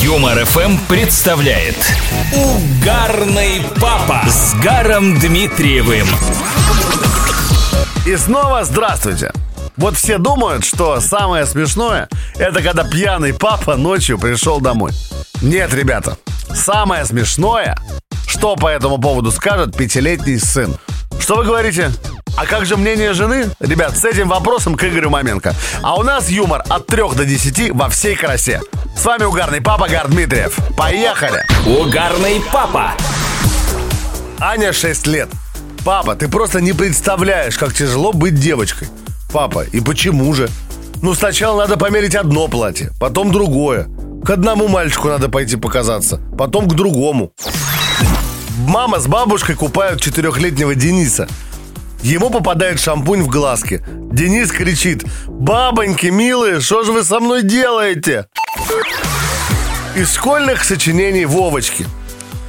[0.00, 1.74] Юмор ФМ представляет
[2.32, 6.06] Угарный папа с Гаром Дмитриевым.
[8.06, 9.32] И снова здравствуйте.
[9.76, 14.92] Вот все думают, что самое смешное Это когда пьяный папа ночью пришел домой
[15.42, 16.16] Нет, ребята
[16.54, 17.76] Самое смешное
[18.26, 20.76] Что по этому поводу скажет пятилетний сын
[21.18, 21.90] Что вы говорите?
[22.40, 23.50] А как же мнение жены?
[23.58, 27.72] Ребят, с этим вопросом к Игорю Маменко А у нас юмор от 3 до 10
[27.72, 28.62] во всей красе
[28.96, 31.44] С вами угарный папа Гар Дмитриев Поехали!
[31.66, 32.92] Угарный папа.
[34.38, 35.28] Аня 6 лет.
[35.84, 38.86] Папа, ты просто не представляешь, как тяжело быть девочкой.
[39.32, 40.48] Папа, и почему же?
[41.02, 43.88] Ну, сначала надо померить одно платье, потом другое.
[44.24, 47.32] К одному мальчику надо пойти показаться, потом к другому.
[48.58, 51.26] Мама с бабушкой купают четырехлетнего Дениса.
[52.02, 53.84] Ему попадает шампунь в глазки.
[54.12, 58.26] Денис кричит «Бабоньки, милые, что же вы со мной делаете?»
[59.96, 61.86] Из школьных сочинений Вовочки–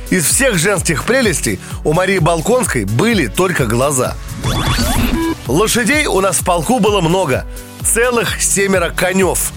[0.09, 4.15] из всех женских прелестей у Марии Балконской были только глаза.
[5.47, 7.45] Лошадей у нас в полку было много.
[7.81, 9.51] Целых семеро конев.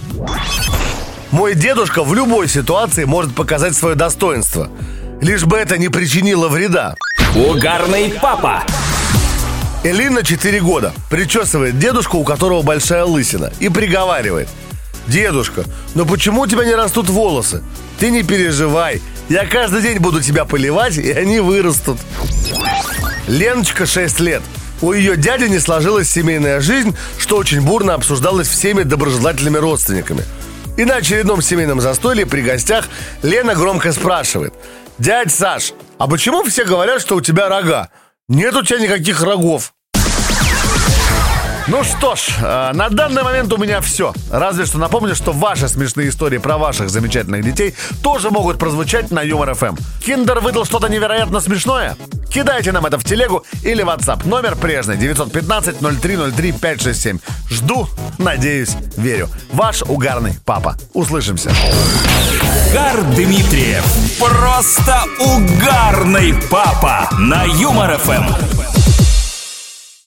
[1.30, 4.68] Мой дедушка в любой ситуации может показать свое достоинство.
[5.22, 6.96] Лишь бы это не причинило вреда.
[7.34, 8.62] Угарный папа.
[9.84, 10.92] Элина 4 года.
[11.10, 13.52] Причесывает дедушку, у которого большая лысина.
[13.58, 14.48] И приговаривает.
[15.08, 17.64] Дедушка, но почему у тебя не растут волосы?
[17.98, 19.02] Ты не переживай.
[19.28, 21.98] Я каждый день буду тебя поливать, и они вырастут.
[23.26, 24.42] Леночка 6 лет.
[24.82, 30.24] У ее дяди не сложилась семейная жизнь, что очень бурно обсуждалось всеми доброжелательными родственниками.
[30.76, 32.88] И на очередном семейном застолье при гостях
[33.22, 34.54] Лена громко спрашивает.
[34.98, 37.90] «Дядь Саш, а почему все говорят, что у тебя рога?
[38.28, 39.72] Нет у тебя никаких рогов».
[41.68, 44.12] Ну что ж, э, на данный момент у меня все.
[44.30, 49.22] Разве что напомню, что ваши смешные истории про ваших замечательных детей тоже могут прозвучать на
[49.22, 49.76] Юмор ФМ.
[50.04, 51.96] Киндер выдал что-то невероятно смешное?
[52.32, 54.26] Кидайте нам это в телегу или в WhatsApp.
[54.26, 57.18] Номер прежний 915 0303 567.
[57.48, 57.88] Жду,
[58.18, 59.28] надеюсь, верю.
[59.52, 60.76] Ваш угарный папа.
[60.94, 61.52] Услышимся.
[62.72, 63.84] Гар Дмитриев.
[64.18, 68.61] Просто угарный папа на Юмор ФМ.